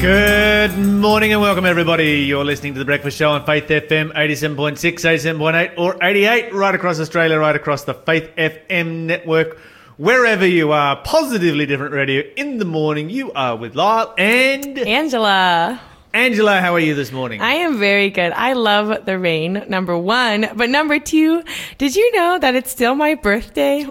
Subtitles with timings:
[0.00, 2.20] Good morning and welcome, everybody.
[2.20, 7.00] You're listening to The Breakfast Show on Faith FM 87.6, 87.8, or 88, right across
[7.00, 9.58] Australia, right across the Faith FM network.
[9.96, 13.10] Wherever you are, positively different radio in the morning.
[13.10, 15.80] You are with Lyle and Angela.
[16.14, 16.60] Angela.
[16.60, 17.40] How are you this morning?
[17.42, 18.30] I am very good.
[18.30, 20.48] I love the rain, number one.
[20.54, 21.42] But number two,
[21.76, 23.88] did you know that it's still my birthday?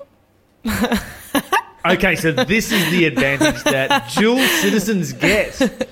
[1.86, 5.90] okay, so this is the advantage that dual citizens get.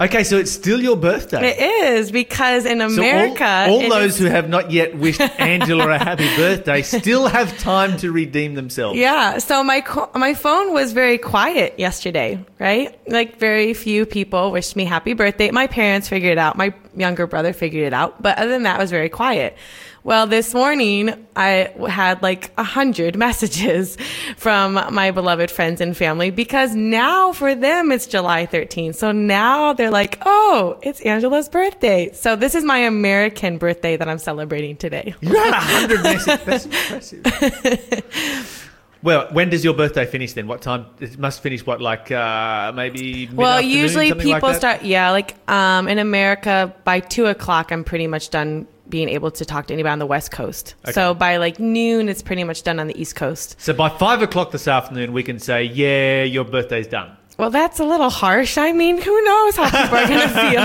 [0.00, 1.50] Okay, so it's still your birthday.
[1.50, 5.20] It is because in America, so all, all those is, who have not yet wished
[5.38, 8.98] Angela a happy birthday still have time to redeem themselves.
[8.98, 9.38] Yeah.
[9.38, 9.84] So my
[10.14, 12.98] my phone was very quiet yesterday, right?
[13.08, 15.50] Like very few people wished me happy birthday.
[15.50, 16.56] My parents figured it out.
[16.56, 19.56] My younger brother figured it out, but other than that, it was very quiet.
[20.04, 23.96] Well, this morning I had like a hundred messages
[24.36, 28.96] from my beloved friends and family because now for them it's July 13th.
[28.96, 32.12] So now they're like, oh, it's Angela's birthday.
[32.12, 35.14] So this is my American birthday that I'm celebrating today.
[35.22, 36.44] You had a hundred messages.
[36.44, 38.70] That's impressive.
[39.04, 40.46] Well, when does your birthday finish then?
[40.46, 40.86] What time?
[40.98, 43.28] It must finish what, like uh, maybe.
[43.30, 44.82] Well, usually people like start.
[44.82, 49.44] Yeah, like um, in America by two o'clock, I'm pretty much done being able to
[49.44, 50.74] talk to anybody on the West Coast.
[50.84, 50.92] Okay.
[50.92, 53.60] So by like noon, it's pretty much done on the East Coast.
[53.60, 57.14] So by five o'clock this afternoon, we can say, yeah, your birthday's done.
[57.36, 58.56] Well, that's a little harsh.
[58.58, 60.60] I mean, who knows how people are going to feel?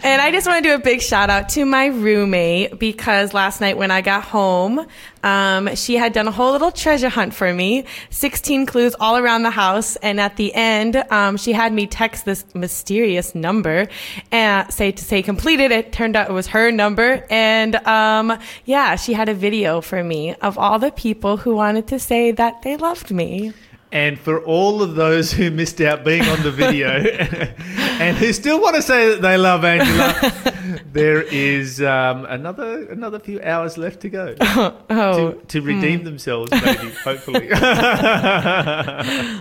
[0.04, 3.62] and I just want to do a big shout out to my roommate because last
[3.62, 4.86] night when I got home,
[5.22, 9.42] um, she had done a whole little treasure hunt for me, 16 clues all around
[9.42, 9.96] the house.
[9.96, 13.88] And at the end, um, she had me text this mysterious number
[14.30, 15.72] and say to say completed.
[15.72, 17.24] It turned out it was her number.
[17.30, 21.86] And, um, yeah, she had a video for me of all the people who wanted
[21.86, 23.54] to say that they loved me.
[23.92, 26.88] And for all of those who missed out being on the video
[28.00, 33.18] and who still want to say that they love Angela, there is um, another another
[33.18, 36.04] few hours left to go oh, to, to redeem mm.
[36.04, 37.48] themselves, maybe, hopefully.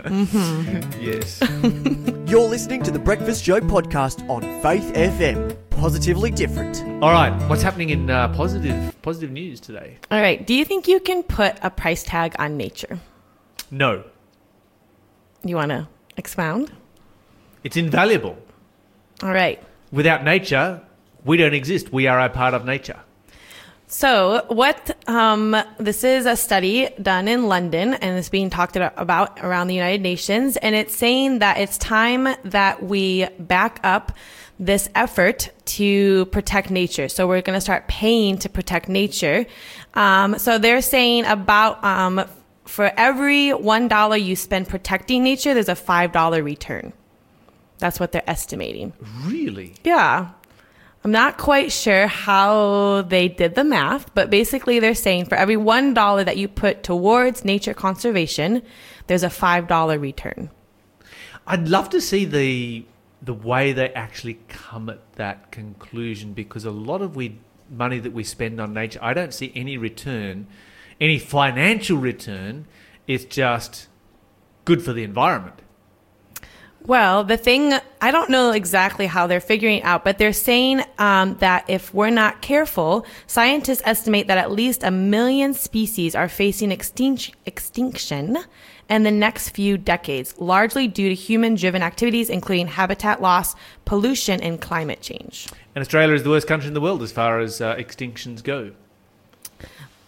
[0.08, 1.00] mm-hmm.
[1.00, 1.40] Yes.
[2.28, 5.56] You're listening to the Breakfast Show podcast on Faith FM.
[5.70, 6.81] Positively different.
[7.04, 9.98] All right, what's happening in uh, positive positive news today?
[10.10, 13.00] All right, do you think you can put a price tag on nature?
[13.70, 14.04] No.
[15.44, 16.72] You want to expound?
[17.64, 18.38] It's invaluable.
[19.24, 19.62] All right.
[19.92, 20.82] Without nature,
[21.26, 21.92] we don't exist.
[21.92, 23.00] We are a part of nature.
[23.92, 29.40] So, what um, this is a study done in London and it's being talked about
[29.42, 30.58] around the United Nations.
[30.58, 34.12] And it's saying that it's time that we back up
[34.60, 37.10] this effort to protect nature.
[37.10, 39.48] So, we're going to start paying to protect nature.
[39.96, 42.24] Um, so, they're saying about um,
[42.69, 46.94] for every $1 you spend protecting nature, there's a $5 return.
[47.80, 48.94] That's what they're estimating.
[49.24, 49.74] Really?
[49.84, 50.30] Yeah.
[51.03, 55.56] I'm not quite sure how they did the math, but basically they're saying for every
[55.56, 58.62] $1 that you put towards nature conservation,
[59.07, 60.51] there's a $5 return.
[61.47, 62.86] I'd love to see the
[63.22, 67.38] the way they actually come at that conclusion because a lot of we
[67.69, 70.47] money that we spend on nature, I don't see any return
[71.00, 72.68] any financial return.
[73.08, 73.88] It's just
[74.66, 75.62] good for the environment.
[76.86, 80.84] Well, the thing, I don't know exactly how they're figuring it out, but they're saying
[80.98, 86.30] um, that if we're not careful, scientists estimate that at least a million species are
[86.30, 88.38] facing extinction, extinction
[88.90, 93.56] in the next few decades, largely due to human driven activities, including habitat loss,
[93.86, 95.48] pollution, and climate change.
[95.76, 98.72] And Australia is the worst country in the world as far as uh, extinctions go.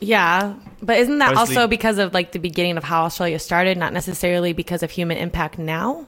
[0.01, 3.94] Yeah, but isn't that also because of like the beginning of how Australia started, not
[3.94, 6.07] necessarily because of human impact now?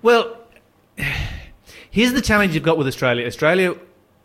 [0.00, 0.38] Well,
[1.90, 3.26] here's the challenge you've got with Australia.
[3.26, 3.76] Australia,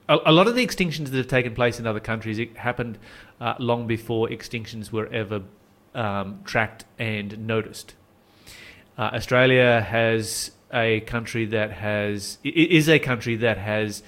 [0.08, 2.98] a, a lot of the extinctions that have taken place in other countries it happened
[3.42, 5.44] uh, long before extinctions were ever
[5.94, 7.96] um, tracked and noticed.
[8.98, 14.04] Uh, Australia has a country that has is a country that has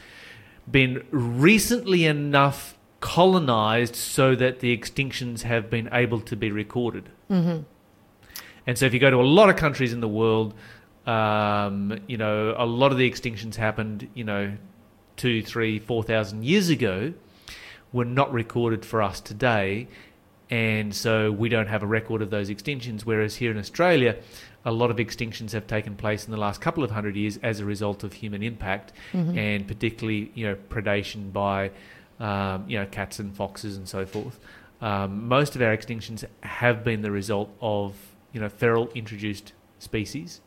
[0.69, 7.09] been recently enough colonized so that the extinctions have been able to be recorded.
[7.29, 7.63] Mm-hmm.
[8.65, 10.53] And so, if you go to a lot of countries in the world,
[11.05, 14.57] um, you know, a lot of the extinctions happened, you know,
[15.15, 17.13] two, three, four thousand years ago,
[17.93, 19.87] were not recorded for us today,
[20.49, 23.01] and so we don't have a record of those extinctions.
[23.01, 24.17] Whereas here in Australia,
[24.65, 27.61] a lot of extinctions have taken place in the last couple of hundred years as
[27.61, 29.37] a result of human impact, mm-hmm.
[29.37, 31.71] and particularly, you know, predation by
[32.19, 34.39] um, you know, cats and foxes and so forth.
[34.81, 37.95] Um, most of our extinctions have been the result of
[38.33, 40.41] you know feral introduced species.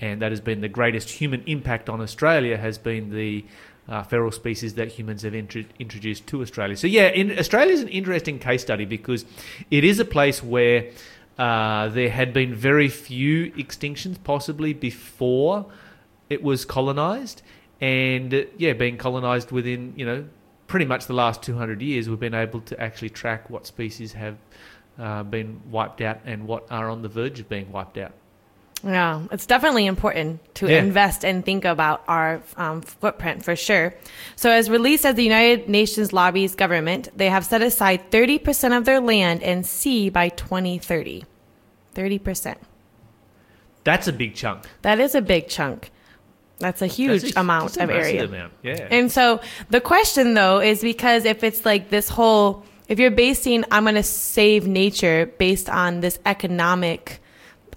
[0.00, 3.44] and that has been the greatest human impact on Australia has been the
[3.88, 6.76] uh, feral species that humans have intro- introduced to Australia.
[6.76, 9.24] So yeah, Australia is an interesting case study because
[9.70, 10.90] it is a place where
[11.38, 15.66] uh, there had been very few extinctions, possibly before
[16.28, 17.42] it was colonized,
[17.80, 20.24] and uh, yeah, being colonized within you know
[20.68, 24.36] pretty much the last 200 years, we've been able to actually track what species have
[24.98, 28.12] uh, been wiped out and what are on the verge of being wiped out.
[28.84, 30.78] Yeah, it's definitely important to Yeah.
[30.78, 33.92] invest and think about our um, footprint for sure.
[34.36, 38.84] So, as released as the United Nations lobbies government, they have set aside 30% of
[38.84, 41.24] their land and sea by 2030.
[41.96, 42.56] 30%.
[43.82, 44.64] That's a big chunk.
[44.82, 45.90] That is a big chunk.
[46.58, 48.24] That's a huge That's a- amount of area.
[48.24, 48.88] amount, Yeah.
[48.90, 49.40] And so
[49.70, 53.94] the question though is because if it's like this whole, if you're basing, I'm going
[53.94, 57.20] to save nature based on this economic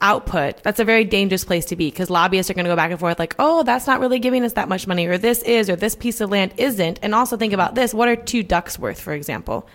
[0.02, 2.90] output, that's a very dangerous place to be because lobbyists are going to go back
[2.92, 5.70] and forth like, oh, that's not really giving us that much money, or this is,
[5.70, 7.00] or this piece of land isn't.
[7.04, 9.68] And also think about this what are two ducks worth, for example?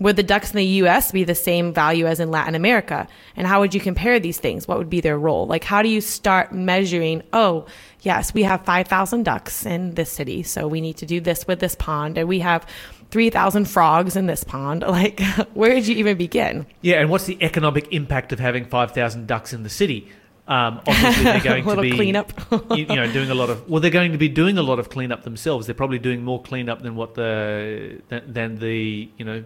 [0.00, 3.06] Would the ducks in the US be the same value as in Latin America?
[3.36, 4.66] And how would you compare these things?
[4.66, 5.46] What would be their role?
[5.46, 7.66] Like, how do you start measuring, oh,
[8.04, 11.60] yes, we have 5,000 ducks in this city, so we need to do this with
[11.60, 12.66] this pond, and we have
[13.10, 14.84] 3,000 frogs in this pond.
[14.94, 15.20] Like,
[15.54, 16.66] where did you even begin?
[16.80, 20.08] Yeah, and what's the economic impact of having 5,000 ducks in the city?
[20.46, 22.32] Um, obviously, they're going to be cleanup.
[22.70, 23.68] you, you know, doing a lot of.
[23.68, 25.66] Well, they're going to be doing a lot of cleanup themselves.
[25.66, 29.44] They're probably doing more cleanup than what the than, than the you know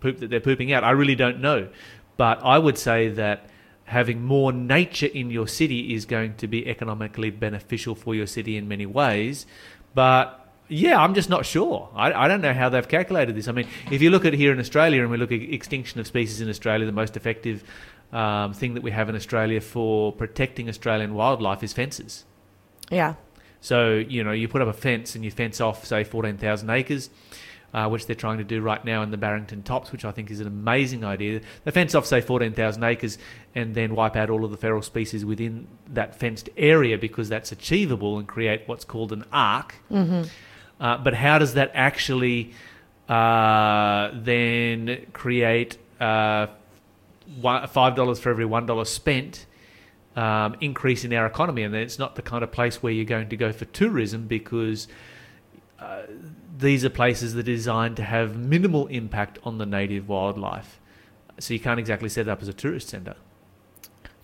[0.00, 0.82] poop that they're pooping out.
[0.82, 1.68] I really don't know,
[2.16, 3.48] but I would say that
[3.86, 8.56] having more nature in your city is going to be economically beneficial for your city
[8.56, 9.46] in many ways.
[9.94, 11.88] But yeah, I'm just not sure.
[11.94, 13.46] I, I don't know how they've calculated this.
[13.46, 16.06] I mean, if you look at here in Australia and we look at extinction of
[16.06, 17.62] species in Australia, the most effective
[18.12, 22.24] um, thing that we have in Australia for protecting Australian wildlife is fences.
[22.90, 23.14] Yeah.
[23.60, 27.10] So, you know, you put up a fence and you fence off, say, 14,000 acres,
[27.76, 30.30] uh, which they're trying to do right now in the Barrington Tops, which I think
[30.30, 31.42] is an amazing idea.
[31.64, 33.18] They fence off, say, 14,000 acres
[33.54, 37.52] and then wipe out all of the feral species within that fenced area because that's
[37.52, 39.74] achievable and create what's called an ark.
[40.80, 42.54] Uh, but how does that actually
[43.10, 46.46] uh, then create uh,
[47.42, 49.44] $5 for every $1 spent?
[50.16, 53.28] um, increase in our economy, and it's not the kind of place where you're going
[53.28, 54.88] to go for tourism because
[55.78, 56.02] uh,
[56.58, 60.80] these are places that are designed to have minimal impact on the native wildlife.
[61.38, 63.16] So you can't exactly set it up as a tourist centre.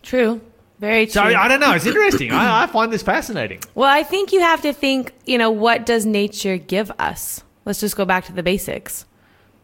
[0.02, 0.40] True.
[0.78, 1.12] Very true.
[1.12, 1.72] So I don't know.
[1.72, 2.32] It's interesting.
[2.32, 3.60] I, I find this fascinating.
[3.74, 7.44] Well, I think you have to think, you know, what does nature give us?
[7.64, 9.04] Let's just go back to the basics.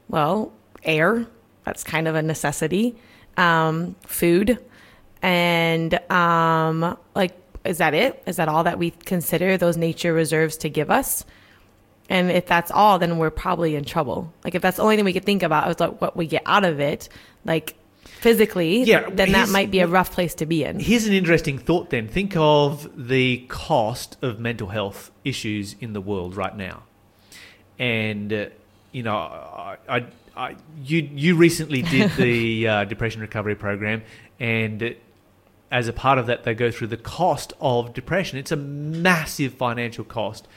[0.08, 0.52] Well,
[0.85, 1.26] air,
[1.64, 2.96] that's kind of a necessity.
[3.37, 4.58] Um, food,
[5.23, 8.23] and um, like, is that it?
[8.26, 11.25] Is that all that we consider those nature reserves to give us?
[12.08, 14.32] And if that's all, then we're probably in trouble.
[14.44, 16.43] Like, if that's the only thing we could think about is like what we get
[16.46, 17.08] out of it,
[17.44, 17.75] like
[18.05, 20.81] physically, Yeah, then that might be a rough place to be in.
[20.81, 22.08] Here's an interesting thought then.
[22.08, 26.82] Think of the cost of mental health issues in the world right now.
[27.78, 28.46] And, uh,
[28.90, 30.06] you know, I, I,
[30.37, 34.02] I, you, you recently did the uh, depression recovery program,
[34.40, 34.90] and uh,
[35.71, 38.38] as a part of that, they go through the cost of depression.
[38.38, 40.49] It's a massive financial cost.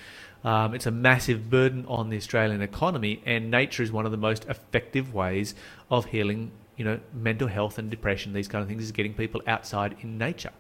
[0.44, 4.18] Um, it's a massive burden on the Australian economy, and nature is one of the
[4.18, 5.54] most effective ways
[5.90, 8.34] of healing, you know, mental health and depression.
[8.34, 10.52] These kind of things is getting people outside in nature.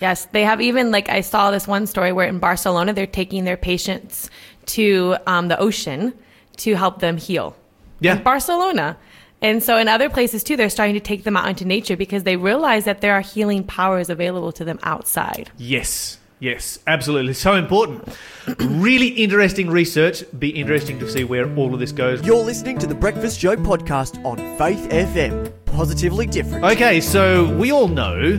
[0.00, 3.44] Yes, they have even like I saw this one story where in Barcelona they're taking
[3.44, 4.30] their patients
[4.66, 6.12] to um, the ocean
[6.58, 7.56] to help them heal.
[8.00, 8.16] Yeah.
[8.16, 8.96] in Barcelona.
[9.42, 12.24] And so in other places too, they're starting to take them out into nature because
[12.24, 15.50] they realize that there are healing powers available to them outside.
[15.56, 17.34] Yes, yes, absolutely.
[17.34, 18.08] So important.
[18.58, 20.24] really interesting research.
[20.38, 22.24] Be interesting to see where all of this goes.
[22.24, 25.52] You're listening to the Breakfast Show podcast on Faith FM.
[25.66, 26.64] Positively different.
[26.64, 28.38] Okay, so we all know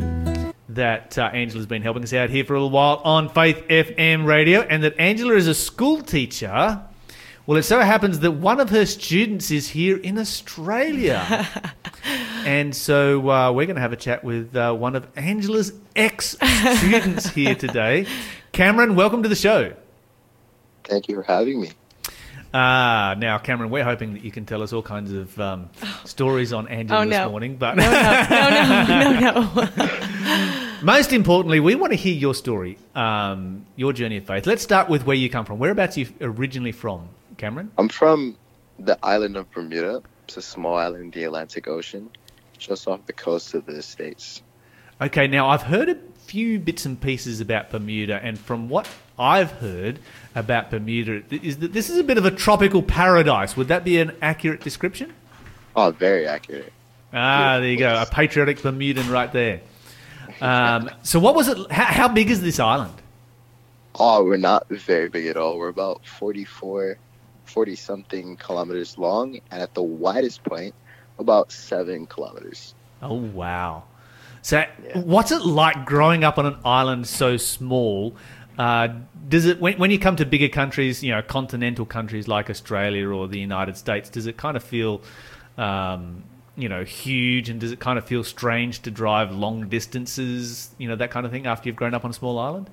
[0.69, 4.25] that uh, Angela's been helping us out here for a little while on Faith FM
[4.25, 6.81] radio, and that Angela is a school teacher.
[7.45, 11.47] Well, it so happens that one of her students is here in Australia.
[12.45, 16.37] and so uh, we're going to have a chat with uh, one of Angela's ex
[16.79, 18.05] students here today.
[18.51, 19.73] Cameron, welcome to the show.
[20.83, 21.71] Thank you for having me.
[22.53, 25.69] Ah, now, Cameron, we're hoping that you can tell us all kinds of um,
[26.05, 30.73] stories on Angela Oh, this morning, but No, no, no, no, no.
[30.81, 34.45] Most importantly, we want to hear your story, um, your journey of faith.
[34.45, 35.59] Let's start with where you come from.
[35.59, 37.71] Whereabouts are you originally from, Cameron?
[37.77, 38.37] I'm from
[38.79, 40.01] the island of Bermuda.
[40.25, 42.09] It's a small island in the Atlantic Ocean,
[42.57, 44.41] just off the coast of the States.
[44.99, 49.51] Okay, now I've heard a few bits and pieces about Bermuda, and from what I've
[49.51, 49.99] heard
[50.35, 53.55] about Bermuda, is that this is a bit of a tropical paradise.
[53.55, 55.13] Would that be an accurate description?
[55.75, 56.73] Oh, very accurate.
[57.13, 58.01] Ah, there you go.
[58.01, 59.61] A patriotic Bermudan right there.
[60.41, 61.71] Um, so, what was it?
[61.71, 62.93] How, how big is this island?
[63.95, 65.57] Oh, we're not very big at all.
[65.57, 66.97] We're about 44,
[67.45, 70.75] 40 something kilometers long, and at the widest point,
[71.19, 72.73] about seven kilometers.
[73.01, 73.83] Oh, wow.
[74.41, 78.15] So, what's it like growing up on an island so small?
[78.57, 78.87] Uh,
[79.29, 83.09] does it when, when you come to bigger countries, you know, continental countries like Australia
[83.09, 85.01] or the United States, does it kind of feel,
[85.57, 86.23] um,
[86.55, 90.87] you know, huge, and does it kind of feel strange to drive long distances, you
[90.87, 92.69] know, that kind of thing after you've grown up on a small island?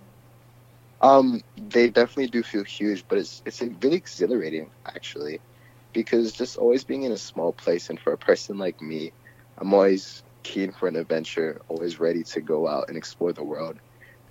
[1.03, 5.41] Um, they definitely do feel huge, but it's it's really exhilarating actually,
[5.95, 9.13] because just always being in a small place, and for a person like me,
[9.57, 13.77] I'm always keen for an adventure, always ready to go out and explore the world,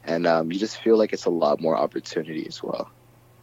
[0.04, 2.92] and um, you just feel like it's a lot more opportunity as well.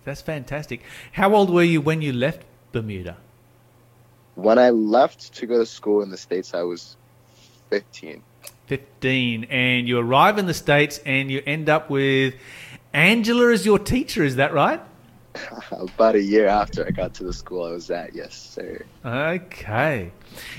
[0.05, 0.83] That's fantastic.
[1.12, 3.17] How old were you when you left Bermuda?
[4.35, 6.97] When I left to go to school in the states, I was
[7.71, 8.23] 15.
[8.67, 12.35] 15 and you arrive in the states and you end up with
[12.93, 14.81] Angela as your teacher, is that right?
[15.71, 18.85] About a year after I got to the school I was at, yes, sir.
[19.05, 20.13] Okay.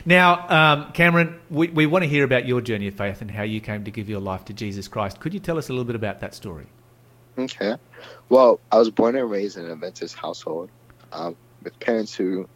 [0.05, 3.43] Now, um, Cameron, we, we want to hear about your journey of faith and how
[3.43, 5.19] you came to give your life to Jesus Christ.
[5.19, 6.67] Could you tell us a little bit about that story?
[7.37, 7.75] Okay.
[8.29, 10.69] Well, I was born and raised in an Adventist household
[11.11, 12.47] um, with parents who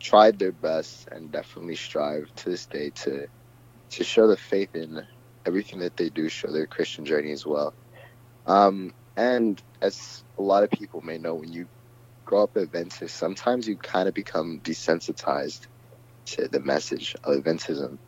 [0.00, 3.26] tried their best and definitely strive to this day to
[3.90, 5.06] to show the faith in
[5.46, 7.74] everything that they do, show their Christian journey as well.
[8.46, 11.68] Um, and as a lot of people may know, when you
[12.26, 15.66] grow up Adventist, sometimes you kind of become desensitized
[16.26, 17.98] to the message of Adventism.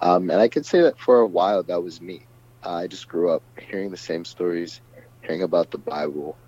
[0.00, 2.28] Um, and I could say that for a while that was me.
[2.62, 4.80] I just grew up hearing the same stories,
[5.22, 6.38] hearing about the Bible,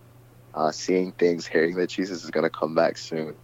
[0.55, 3.37] uh, seeing things, hearing that Jesus is going to come back soon.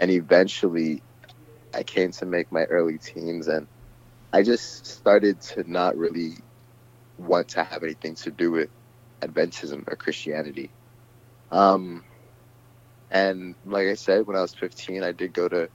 [0.00, 1.04] And eventually,
[1.74, 3.68] I came to make my early teens, and
[4.32, 6.34] I just started to not really
[7.18, 8.70] want to have anything to do with
[9.22, 10.70] Adventism or Christianity.
[11.50, 12.04] Um,
[13.10, 15.68] and like I said, when I was 15, I did go to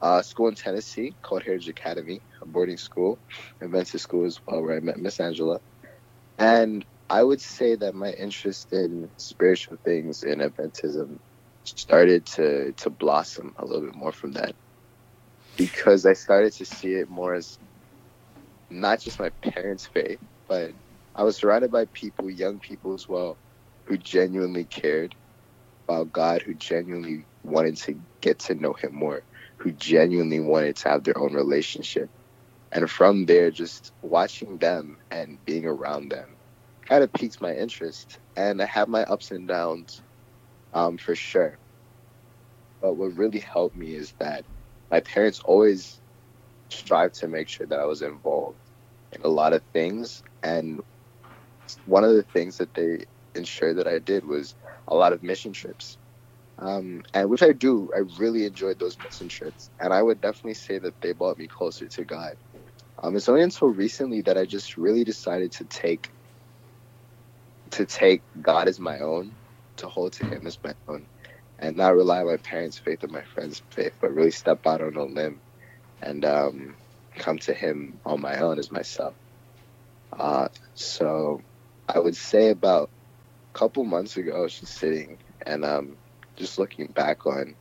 [0.00, 3.20] a school in Tennessee called Heritage Academy, a boarding school,
[3.62, 5.60] Adventist school as well, where I met Miss Angela.
[6.38, 11.18] And I would say that my interest in spiritual things in Adventism
[11.64, 14.56] started to, to blossom a little bit more from that
[15.56, 17.58] because I started to see it more as
[18.70, 20.18] not just my parents' faith,
[20.48, 20.72] but
[21.14, 23.38] I was surrounded by people, young people as well,
[23.86, 25.14] who genuinely cared
[25.88, 29.22] about God, who genuinely wanted to get to know Him more,
[29.58, 32.10] who genuinely wanted to have their own relationship.
[32.72, 36.38] And from there, just watching them and being around them
[36.88, 38.18] kind of piqued my interest.
[38.36, 40.02] And I have my ups and downs
[40.72, 41.58] um, for sure.
[42.80, 44.46] But what really helped me is that
[44.90, 46.00] my parents always
[46.70, 48.58] strive to make sure that I was involved
[49.12, 50.22] in a lot of things.
[50.42, 50.80] And
[51.84, 54.54] one of the things that they ensured that I did was
[54.88, 55.98] a lot of mission trips.
[56.58, 59.70] Um, and which I do, I really enjoyed those mission trips.
[59.80, 62.34] And I would definitely say that they brought me closer to God.
[63.02, 66.08] Um, it's only until recently that I just really decided to take
[67.72, 69.36] to take God as my own,
[69.78, 71.08] to hold to Him as my own,
[71.58, 74.82] and not rely on my parents' faith or my friends' faith, but really step out
[74.82, 75.42] on a limb
[76.02, 76.76] and um,
[77.18, 79.16] come to Him on my own as myself.
[80.18, 81.40] Uh, so
[81.88, 82.90] I would say about
[83.54, 85.96] a couple months ago, I was just sitting and um,
[86.36, 87.54] just looking back on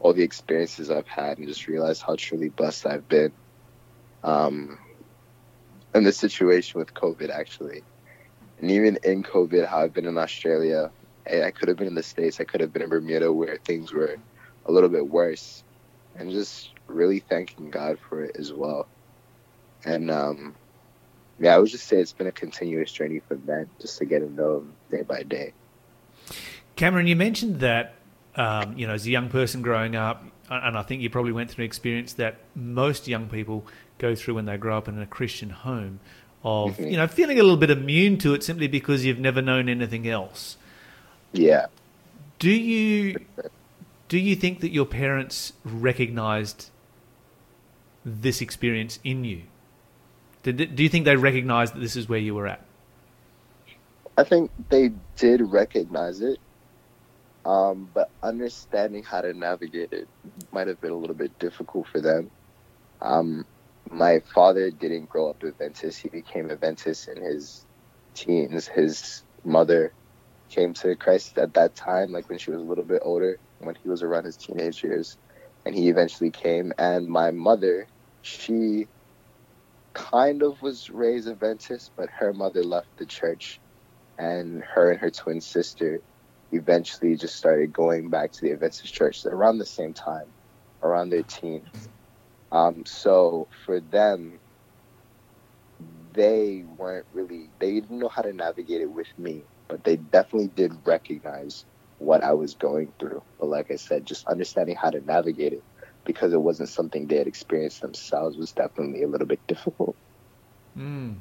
[0.00, 3.32] all the experiences I've had and just realized how truly blessed I've been.
[4.22, 4.78] Um,
[5.94, 7.82] in the situation with COVID, actually.
[8.60, 10.90] And even in COVID, how I've been in Australia,
[11.26, 13.92] I could have been in the States, I could have been in Bermuda where things
[13.92, 14.16] were
[14.64, 15.62] a little bit worse.
[16.18, 18.88] And just really thanking God for it as well.
[19.84, 20.54] And um,
[21.38, 24.20] yeah, I would just say it's been a continuous journey for men just to get
[24.20, 25.52] to know him day by day.
[26.76, 27.94] Cameron, you mentioned that
[28.36, 31.50] um, you know as a young person growing up, and I think you probably went
[31.50, 33.66] through an experience that most young people
[33.98, 36.00] go through when they grow up in a Christian home,
[36.44, 36.84] of Mm-hmm.
[36.90, 40.08] you know feeling a little bit immune to it simply because you've never known anything
[40.08, 40.56] else.
[41.32, 41.66] Yeah.
[42.38, 43.16] Do you
[44.08, 46.70] do you think that your parents recognized
[48.04, 49.42] this experience in you?
[50.52, 52.60] Did, do you think they recognized that this is where you were at?
[54.16, 56.38] I think they did recognize it,
[57.44, 60.08] um, but understanding how to navigate it
[60.52, 62.30] might have been a little bit difficult for them.
[63.02, 63.44] Um,
[63.90, 67.66] my father didn't grow up Adventist; he became Adventist in his
[68.14, 69.92] teens, his mother
[70.48, 73.74] came to Christ at that time, like when she was a little bit older, when
[73.82, 75.18] he was around his teenage years,
[75.64, 76.72] and he eventually came.
[76.78, 77.88] And my mother,
[78.22, 78.86] she
[79.96, 83.60] kind of was raised Adventist, but her mother left the church,
[84.18, 86.00] and her and her twin sister
[86.52, 90.34] eventually just started going back to the Adventist church around the same time,
[90.82, 91.88] around their teens.
[92.52, 94.40] Um, so for them,
[96.12, 100.48] they weren't really, they didn't know how to navigate it with me, but they definitely
[100.48, 101.66] did recognize
[101.98, 103.22] what I was going through.
[103.38, 105.64] But like I said, just understanding how to navigate it
[106.06, 109.96] because it wasn't something they had experienced themselves was definitely a little bit difficult.
[110.78, 111.16] Mm.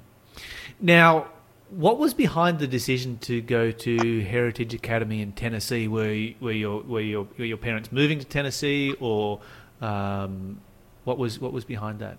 [0.79, 1.27] Now,
[1.69, 5.87] what was behind the decision to go to Heritage Academy in Tennessee?
[5.87, 9.41] Were were your were your were your parents moving to Tennessee, or
[9.81, 10.61] um,
[11.03, 12.17] what was what was behind that?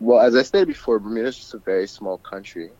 [0.00, 2.70] Well, as I said before, Bermuda is just a very small country,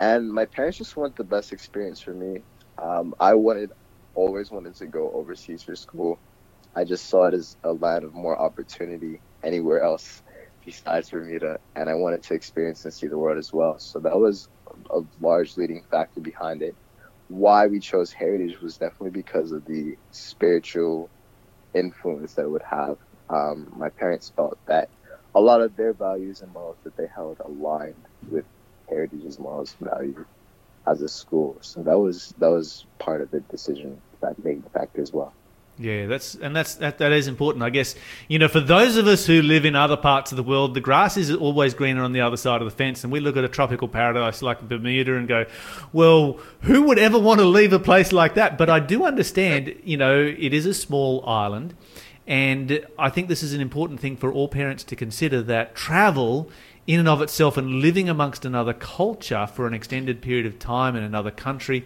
[0.00, 2.42] and my parents just want the best experience for me.
[2.76, 3.70] Um, I wanted,
[4.16, 6.18] always wanted to go overseas for school.
[6.76, 10.22] I just saw it as a land of more opportunity anywhere else
[10.64, 13.76] besides Bermuda, and I wanted to experience and see the world as well.
[13.80, 14.48] So that was
[14.90, 16.76] a large leading factor behind it.
[17.28, 21.12] Why we chose Heritage was definitely because of the spiritual
[21.74, 22.96] influence that it would have.
[23.28, 24.90] Um, my parents felt that
[25.34, 28.46] a lot of their values and morals that they held aligned with
[28.88, 30.26] Heritage's morals and values
[30.86, 31.58] as a school.
[31.62, 35.36] So that was that was part of the decision that made the factor as well.
[35.76, 37.64] Yeah, that's and that's that, that is important.
[37.64, 37.96] I guess
[38.28, 40.80] you know for those of us who live in other parts of the world, the
[40.80, 43.42] grass is always greener on the other side of the fence, and we look at
[43.42, 45.46] a tropical paradise like Bermuda and go,
[45.92, 49.74] "Well, who would ever want to leave a place like that?" But I do understand,
[49.82, 51.74] you know, it is a small island,
[52.24, 56.48] and I think this is an important thing for all parents to consider that travel
[56.86, 60.94] in and of itself and living amongst another culture for an extended period of time
[60.94, 61.84] in another country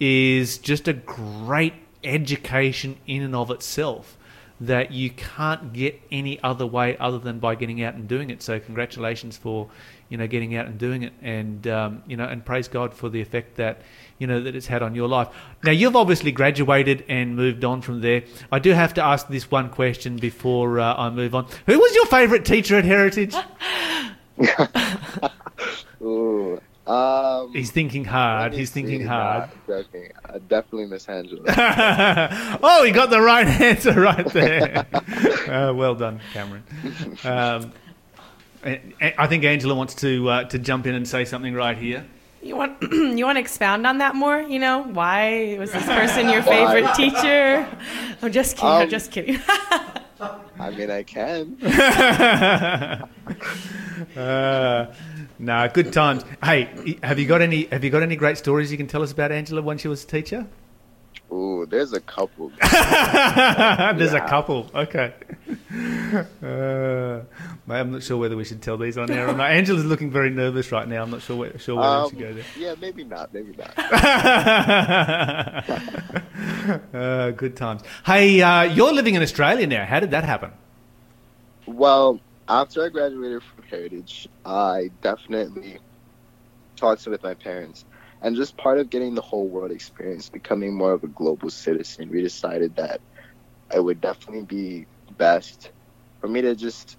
[0.00, 4.16] is just a great education in and of itself
[4.62, 8.40] that you can't get any other way other than by getting out and doing it.
[8.42, 9.68] So congratulations for
[10.08, 13.08] you know getting out and doing it, and um, you know and praise God for
[13.08, 13.82] the effect that
[14.18, 15.28] you know that it's had on your life.
[15.64, 18.22] Now you've obviously graduated and moved on from there.
[18.52, 21.46] I do have to ask this one question before uh, I move on.
[21.66, 23.34] Who was your favourite teacher at Heritage?
[26.02, 28.52] Ooh, um, He's thinking hard.
[28.54, 29.50] He's thinking hard.
[29.68, 31.42] Nah, definitely, uh, definitely Miss Angela.
[32.62, 34.86] oh, he got the right answer right there.
[35.48, 36.64] uh, well done, Cameron.
[37.24, 37.72] Um,
[38.64, 42.04] I think Angela wants to uh, to jump in and say something right here.
[42.42, 44.40] You want you want to expound on that more?
[44.40, 47.68] You know, why was this person your favorite teacher?
[48.20, 48.68] I'm just kidding.
[48.70, 49.40] I'm Um, just kidding.
[50.58, 51.56] I mean, I can.
[54.16, 54.92] uh,
[55.42, 56.24] nah, good times.
[56.42, 57.64] Hey, have you got any?
[57.66, 60.02] Have you got any great stories you can tell us about Angela when she was
[60.04, 60.46] a teacher?
[61.34, 62.50] Oh, there's a couple.
[62.60, 64.70] There's a couple.
[64.74, 65.12] Okay.
[66.42, 67.22] Uh,
[67.70, 69.50] I'm not sure whether we should tell these on air or not.
[69.58, 71.02] Angela's looking very nervous right now.
[71.02, 72.44] I'm not sure where, sure whether we Um, should go there.
[72.58, 73.32] yeah, maybe not.
[73.32, 73.72] Maybe not.
[76.94, 77.80] uh, good times.
[78.04, 79.86] Hey, uh, you're living in Australia now.
[79.86, 80.52] How did that happen?
[81.66, 85.80] Well, after I graduated from Heritage, I definitely
[86.78, 87.84] talked with my parents.
[88.22, 92.10] And just part of getting the whole world experience, becoming more of a global citizen,
[92.10, 93.00] we decided that
[93.74, 94.86] it would definitely be
[95.18, 95.72] best
[96.20, 96.98] for me to just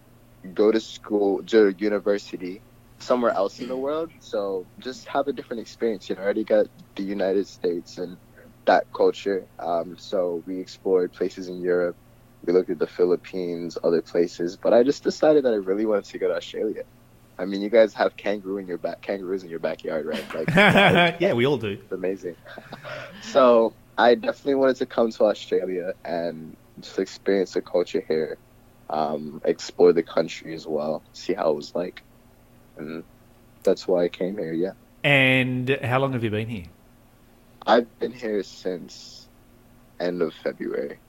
[0.54, 2.64] go to school, to university
[3.00, 4.12] somewhere else in the world.
[4.22, 6.10] So just have a different experience.
[6.10, 8.18] You know, I already got the United States and
[8.68, 9.48] that culture.
[9.60, 11.98] Um, so we explored places in Europe.
[12.46, 16.06] We looked at the Philippines, other places, but I just decided that I really wanted
[16.06, 16.84] to go to Australia.
[17.38, 20.36] I mean, you guys have kangaroo in your back, kangaroos in your backyard, right?
[20.36, 20.50] Like,
[21.20, 21.80] yeah, we all do.
[21.92, 22.36] amazing.
[23.22, 28.38] so I definitely wanted to come to Australia and just experience the culture here,
[28.90, 32.04] um, explore the country as well, see how it was like,
[32.78, 33.04] and
[33.64, 34.54] that's why I came here.
[34.54, 36.66] Yeah, And how long have you been here?
[37.66, 39.28] I've been here since
[40.00, 41.00] end of February.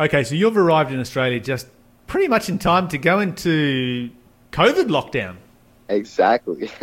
[0.00, 1.68] Okay, so you've arrived in Australia just
[2.06, 4.10] pretty much in time to go into
[4.52, 5.36] COVID lockdown.
[5.88, 6.70] Exactly.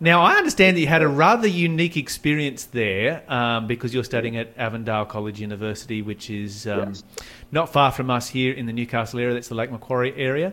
[0.00, 4.36] Now, I understand that you had a rather unique experience there um, because you're studying
[4.36, 7.02] at Avondale College University, which is um, Yes.
[7.50, 9.34] not far from us here in the Newcastle area.
[9.34, 10.52] That's the Lake Macquarie area.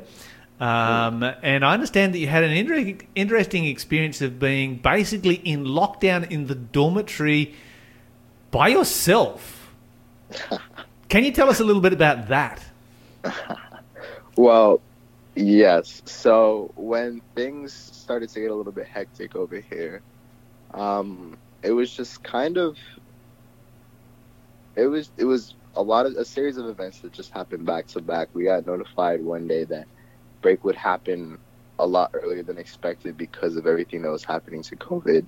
[0.60, 5.63] Um, and I understand that you had an inter- interesting experience of being basically in
[5.63, 7.54] lockdown in the dormitory
[8.50, 9.72] by yourself.
[11.10, 12.63] Can you tell us a little bit about that?
[14.38, 14.82] Well,
[15.36, 16.02] yes.
[16.06, 20.04] So when things started to get a little bit hectic over here,
[20.74, 22.78] Um, it was just kind of.
[24.76, 27.88] It was it was a lot of a series of events that just happened back
[27.88, 28.30] to back.
[28.34, 29.88] We got notified one day that
[30.41, 31.39] break would happen
[31.80, 35.28] a lot earlier than expected because of everything that was happening to COVID.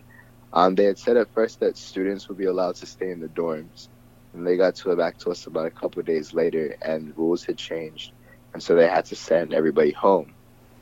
[0.54, 3.28] Um, they had said at first that students would be allowed to stay in the
[3.30, 3.90] dorms,
[4.34, 7.46] and they got to it back to us about a couple days later, and rules
[7.46, 8.14] had changed,
[8.54, 10.36] and so they had to send everybody home.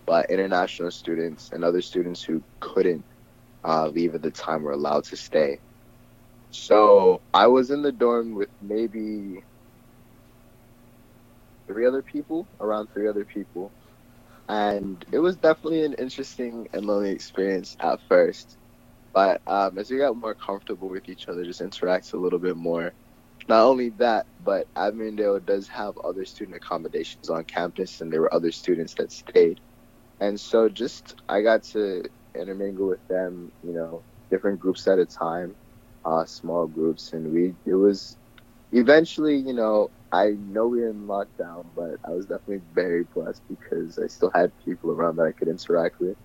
[0.07, 3.05] But international students and other students who couldn't
[3.65, 5.61] uh, leave at the time were allowed to stay.
[6.51, 9.43] So I was in the dorm with maybe
[11.67, 13.73] three other people, around three other people,
[14.49, 18.57] and it was definitely an interesting and lonely experience at first.
[19.13, 22.57] But um, as we got more comfortable with each other, just interacts a little bit
[22.57, 22.95] more.
[23.47, 28.33] Not only that, but Avondale does have other student accommodations on campus, and there were
[28.33, 29.59] other students that stayed.
[30.19, 32.03] And so, just I got to
[32.35, 35.55] intermingle with them, you know, different groups at a time,
[36.05, 38.17] uh, small groups, and we it was
[38.71, 43.43] eventually, you know, I know we are in lockdown, but I was definitely very blessed
[43.49, 46.17] because I still had people around that I could interact with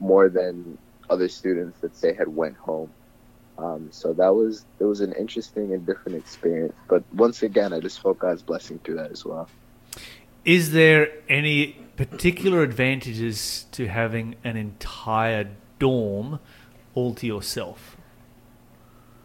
[0.00, 0.78] more than
[1.10, 2.94] other students that say had went home.
[3.60, 6.72] Um, so that was it was an interesting and different experience.
[6.88, 9.48] But once again, I just felt God's blessing through that as well.
[10.44, 16.40] Is there any particular advantages to having an entire dorm
[16.94, 17.96] all to yourself?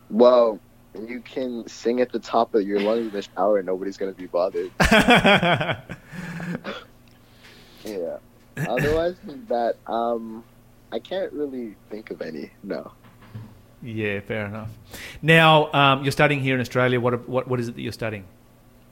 [0.10, 0.60] Well,
[1.08, 4.14] you can sing at the top of your lungs in the shower and nobody's going
[4.14, 4.72] to be bothered.
[7.86, 8.18] yeah.
[8.58, 10.44] Otherwise than that, um,
[10.92, 12.52] I can't really think of any.
[12.64, 12.92] No.
[13.86, 14.70] Yeah, fair enough.
[15.22, 17.00] Now, um, you're studying here in Australia.
[17.00, 18.26] What, what what is it that you're studying?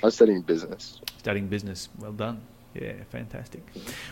[0.03, 0.99] I'm studying business.
[1.17, 1.89] Studying business.
[1.97, 2.41] Well done.
[2.75, 3.63] Yeah, fantastic.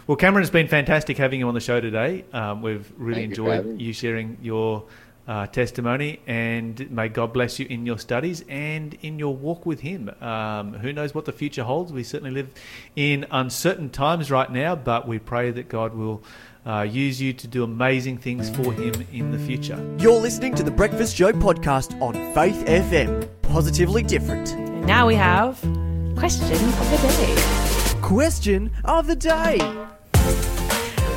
[0.07, 2.25] Well, Cameron, it's been fantastic having you on the show today.
[2.33, 3.83] Um, we've really Thank enjoyed me.
[3.83, 4.85] you sharing your
[5.27, 9.81] uh, testimony, and may God bless you in your studies and in your walk with
[9.81, 10.09] Him.
[10.21, 11.91] Um, who knows what the future holds?
[11.93, 12.49] We certainly live
[12.95, 16.23] in uncertain times right now, but we pray that God will
[16.65, 19.77] uh, use you to do amazing things for Him in the future.
[19.97, 23.27] You're listening to the Breakfast Show podcast on Faith FM.
[23.41, 24.53] Positively different.
[24.53, 25.59] And now we have
[26.15, 27.99] question of the day.
[28.01, 29.57] Question of the day.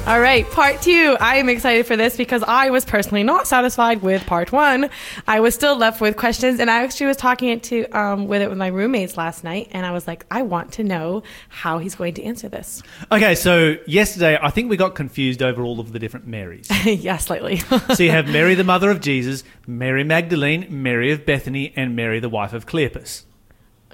[0.07, 1.17] All right, part two.
[1.19, 4.91] I am excited for this because I was personally not satisfied with part one.
[5.27, 8.43] I was still left with questions, and I actually was talking it to um, with
[8.43, 11.79] it with my roommates last night, and I was like, I want to know how
[11.79, 12.83] he's going to answer this.
[13.11, 16.69] Okay, so yesterday I think we got confused over all of the different Marys.
[16.85, 17.57] yeah, slightly.
[17.95, 22.21] so you have Mary, the mother of Jesus, Mary Magdalene, Mary of Bethany, and Mary,
[22.21, 23.23] the wife of Cleopas.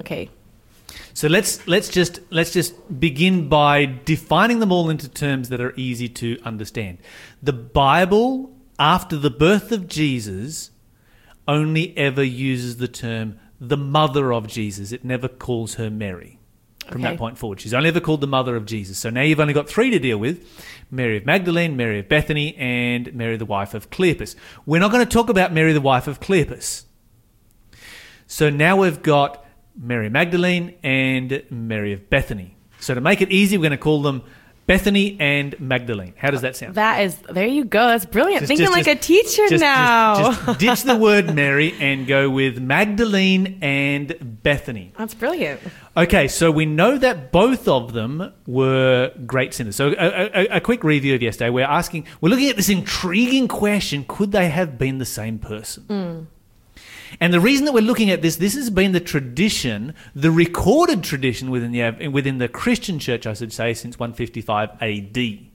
[0.00, 0.28] okay.
[1.14, 5.74] So let's let's just let's just begin by defining them all into terms that are
[5.76, 6.98] easy to understand.
[7.42, 10.70] The Bible, after the birth of Jesus,
[11.46, 14.92] only ever uses the term the mother of Jesus.
[14.92, 16.38] It never calls her Mary.
[16.88, 17.10] From Okay.
[17.10, 18.98] that point forward, she's only ever called the mother of Jesus.
[18.98, 20.44] So now you've only got three to deal with:
[20.90, 24.34] Mary of Magdalene, Mary of Bethany, and Mary the wife of Cleopas.
[24.66, 26.84] We're not going to talk about Mary the wife of Cleopas.
[28.26, 29.44] So now we've got
[29.82, 32.56] Mary Magdalene and Mary of Bethany.
[32.80, 34.22] So to make it easy, we're going to call them
[34.66, 36.14] Bethany and Magdalene.
[36.16, 36.76] How does that sound?
[36.76, 37.88] That is, there you go.
[37.88, 38.42] That's brilliant.
[38.42, 40.32] Just- Thinking just- like just- a teacher now.
[40.32, 44.92] Just, ditch the word Mary and go with Magdalene and Bethany.
[44.96, 45.60] That's brilliant.
[45.96, 49.74] Okay, so we know that both of them were great sinners.
[49.74, 51.50] So a, a, a quick review of yesterday.
[51.50, 55.82] We're asking, we're looking at this intriguing question: Could they have been the same person?
[55.84, 56.20] Hmm.
[57.18, 61.02] And the reason that we're looking at this, this has been the tradition, the recorded
[61.02, 65.50] tradition within the within the Christian church, I should say, since 155 AD.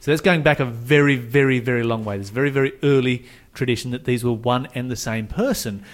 [0.00, 2.16] So that's going back a very, very, very long way.
[2.16, 5.84] This very, very early tradition that these were one and the same person.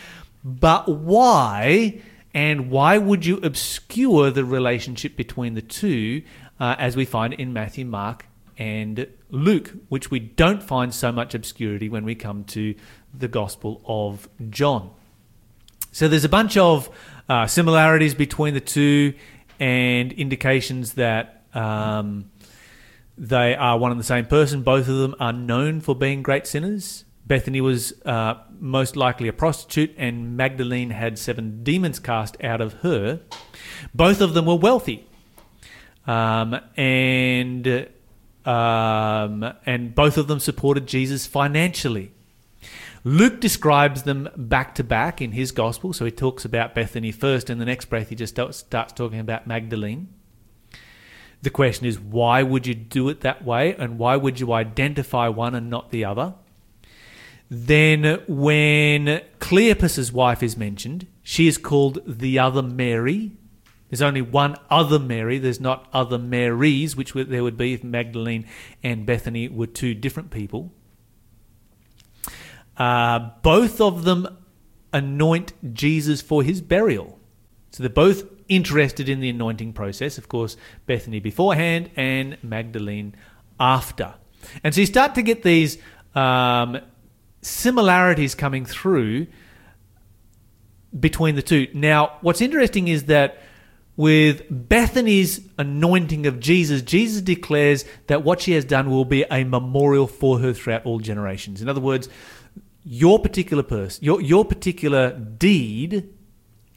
[0.44, 2.00] But why?
[2.32, 6.22] And why would you obscure the relationship between the two,
[6.60, 8.26] uh, as we find in Matthew, Mark,
[8.58, 12.74] and Luke, which we don't find so much obscurity when we come to
[13.18, 14.90] the Gospel of John?
[15.92, 16.90] So there's a bunch of
[17.28, 19.14] uh, similarities between the two
[19.58, 22.30] and indications that um,
[23.16, 24.62] they are one and the same person.
[24.62, 27.04] Both of them are known for being great sinners.
[27.26, 32.74] Bethany was uh, most likely a prostitute, and Magdalene had seven demons cast out of
[32.74, 33.20] her.
[33.94, 35.08] Both of them were wealthy,
[36.06, 37.88] um, and
[38.44, 42.12] um, and both of them supported Jesus financially.
[43.06, 45.92] Luke describes them back to back in his gospel.
[45.92, 49.46] So he talks about Bethany first, and the next breath he just starts talking about
[49.46, 50.08] Magdalene.
[51.40, 55.28] The question is, why would you do it that way, and why would you identify
[55.28, 56.34] one and not the other?
[57.48, 63.36] Then, when Cleopas's wife is mentioned, she is called the other Mary.
[63.88, 65.38] There's only one other Mary.
[65.38, 68.48] There's not other Marys, which there would be if Magdalene
[68.82, 70.72] and Bethany were two different people.
[72.76, 74.28] Uh, both of them
[74.92, 77.18] anoint Jesus for his burial.
[77.72, 80.18] So they're both interested in the anointing process.
[80.18, 83.14] Of course, Bethany beforehand and Magdalene
[83.58, 84.14] after.
[84.62, 85.78] And so you start to get these
[86.14, 86.78] um,
[87.42, 89.26] similarities coming through
[90.98, 91.68] between the two.
[91.74, 93.42] Now, what's interesting is that
[93.96, 99.44] with Bethany's anointing of Jesus, Jesus declares that what she has done will be a
[99.44, 101.62] memorial for her throughout all generations.
[101.62, 102.08] In other words,
[102.88, 106.08] your particular person, your, your particular deed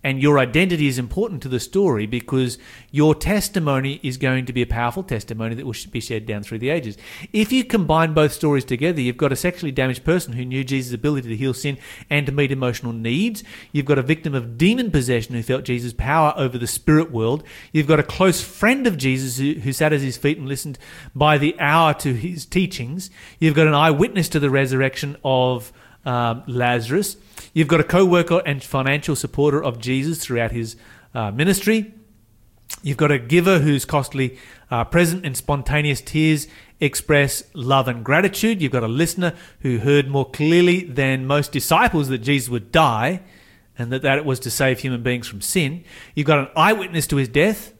[0.03, 2.57] and your identity is important to the story because
[2.89, 6.57] your testimony is going to be a powerful testimony that will be shared down through
[6.57, 6.97] the ages.
[7.31, 10.93] If you combine both stories together, you've got a sexually damaged person who knew Jesus'
[10.93, 11.77] ability to heal sin
[12.09, 13.43] and to meet emotional needs.
[13.71, 17.43] You've got a victim of demon possession who felt Jesus' power over the spirit world.
[17.71, 20.79] You've got a close friend of Jesus who, who sat at his feet and listened
[21.13, 23.11] by the hour to his teachings.
[23.37, 25.71] You've got an eyewitness to the resurrection of
[26.05, 27.17] um, Lazarus.
[27.53, 30.75] You've got a co worker and financial supporter of Jesus throughout his
[31.13, 31.93] uh, ministry.
[32.81, 34.37] You've got a giver whose costly
[34.71, 36.47] uh, present and spontaneous tears
[36.79, 38.61] express love and gratitude.
[38.61, 43.21] You've got a listener who heard more clearly than most disciples that Jesus would die
[43.77, 45.83] and that, that it was to save human beings from sin.
[46.15, 47.73] You've got an eyewitness to his death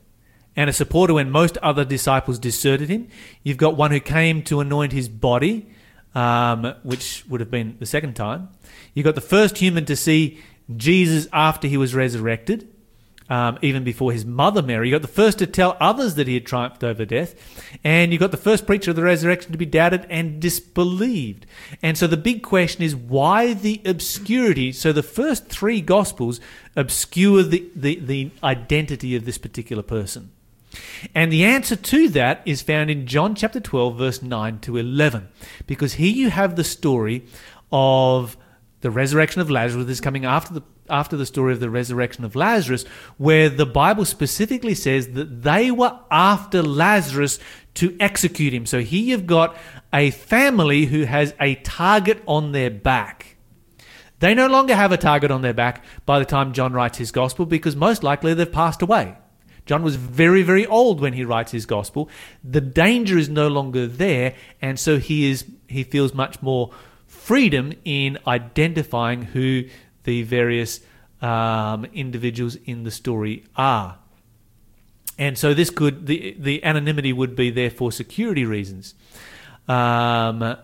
[0.55, 3.07] and a supporter when most other disciples deserted him.
[3.43, 5.69] You've got one who came to anoint his body
[6.15, 8.49] um, which would have been the second time.
[8.93, 10.39] You got the first human to see
[10.75, 12.67] Jesus after he was resurrected,
[13.29, 14.89] um, even before his mother Mary.
[14.89, 17.35] You got the first to tell others that he had triumphed over death,
[17.83, 21.45] and you got the first preacher of the resurrection to be doubted and disbelieved.
[21.81, 24.71] And so the big question is why the obscurity?
[24.71, 26.39] So the first three gospels
[26.75, 30.31] obscure the, the, the identity of this particular person.
[31.15, 35.29] And the answer to that is found in John chapter 12, verse 9 to 11.
[35.65, 37.25] Because here you have the story
[37.71, 38.37] of
[38.81, 39.87] the resurrection of Lazarus.
[39.89, 42.85] Is coming after the, after the story of the resurrection of Lazarus,
[43.17, 47.39] where the Bible specifically says that they were after Lazarus
[47.75, 48.65] to execute him.
[48.65, 49.57] So here you've got
[49.93, 53.37] a family who has a target on their back.
[54.19, 57.11] They no longer have a target on their back by the time John writes his
[57.11, 59.15] gospel because most likely they've passed away.
[59.69, 62.09] John was very, very old when he writes his gospel.
[62.43, 66.71] The danger is no longer there, and so he is he feels much more
[67.05, 69.65] freedom in identifying who
[70.05, 70.79] the various
[71.21, 73.99] um, individuals in the story are.
[75.19, 78.95] And so this could the the anonymity would be there for security reasons.
[79.67, 80.57] Um,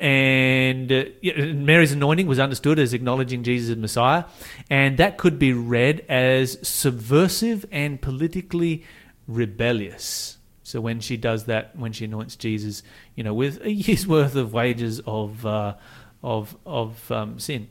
[0.00, 4.24] and uh, Mary's anointing was understood as acknowledging Jesus as Messiah,
[4.70, 8.84] and that could be read as subversive and politically
[9.26, 10.38] rebellious.
[10.62, 12.82] So when she does that, when she anoints Jesus,
[13.16, 15.74] you know, with a year's worth of wages of uh,
[16.22, 17.68] of of um, sin,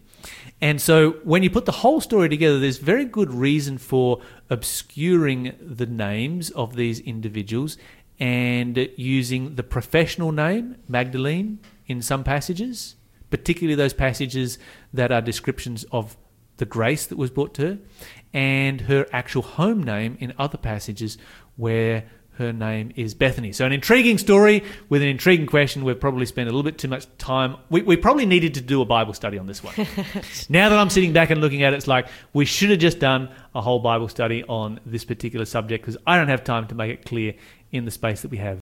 [0.59, 5.55] and so when you put the whole story together, there's very good reason for obscuring
[5.61, 7.77] the names of these individuals
[8.19, 12.95] and using the professional name Magdalene in some passages,
[13.30, 14.60] particularly those passages
[14.93, 16.17] that are descriptions of
[16.58, 17.80] the grace that was brought to her,
[18.34, 21.17] and her actual home name in other passages
[21.56, 22.06] where
[22.38, 23.52] her name is Bethany.
[23.52, 25.84] So, an intriguing story with an intriguing question.
[25.84, 27.58] We've probably spent a little bit too much time.
[27.69, 29.73] We, we probably needed to do a Bible study on this one.
[30.50, 33.00] now that I'm sitting back and looking at it, it's like we should have just
[33.00, 36.76] done a whole Bible study on this particular subject because I don't have time to
[36.76, 37.34] make it clear
[37.71, 38.56] in the space that we have